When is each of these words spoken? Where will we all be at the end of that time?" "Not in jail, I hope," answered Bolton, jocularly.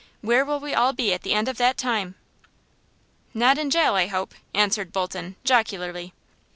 Where 0.21 0.43
will 0.45 0.59
we 0.59 0.73
all 0.73 0.93
be 0.93 1.13
at 1.13 1.21
the 1.21 1.33
end 1.33 1.47
of 1.47 1.57
that 1.57 1.77
time?" 1.77 2.15
"Not 3.35 3.59
in 3.59 3.69
jail, 3.69 3.93
I 3.93 4.07
hope," 4.07 4.33
answered 4.51 4.91
Bolton, 4.91 5.35
jocularly. 5.43 6.11